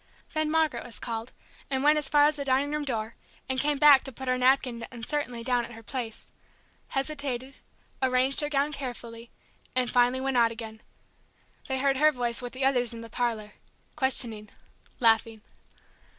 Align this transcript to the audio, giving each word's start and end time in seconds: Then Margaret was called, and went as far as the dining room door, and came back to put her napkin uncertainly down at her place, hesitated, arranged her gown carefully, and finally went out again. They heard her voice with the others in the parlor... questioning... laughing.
Then 0.33 0.49
Margaret 0.49 0.83
was 0.83 0.97
called, 0.97 1.31
and 1.69 1.83
went 1.83 1.99
as 1.99 2.09
far 2.09 2.25
as 2.25 2.35
the 2.35 2.43
dining 2.43 2.71
room 2.71 2.83
door, 2.83 3.13
and 3.47 3.59
came 3.59 3.77
back 3.77 4.03
to 4.05 4.11
put 4.11 4.27
her 4.27 4.35
napkin 4.35 4.83
uncertainly 4.91 5.43
down 5.43 5.63
at 5.63 5.73
her 5.73 5.83
place, 5.83 6.31
hesitated, 6.87 7.57
arranged 8.01 8.41
her 8.41 8.49
gown 8.49 8.73
carefully, 8.73 9.29
and 9.75 9.91
finally 9.91 10.19
went 10.19 10.37
out 10.37 10.51
again. 10.51 10.81
They 11.67 11.77
heard 11.77 11.97
her 11.97 12.11
voice 12.11 12.41
with 12.41 12.53
the 12.53 12.65
others 12.65 12.93
in 12.95 13.01
the 13.01 13.11
parlor... 13.11 13.53
questioning... 13.95 14.49
laughing. 14.99 15.41